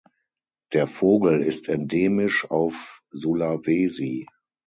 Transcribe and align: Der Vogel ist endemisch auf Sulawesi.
Der 0.73 0.87
Vogel 0.87 1.41
ist 1.41 1.69
endemisch 1.69 2.49
auf 2.49 3.03
Sulawesi. 3.11 4.25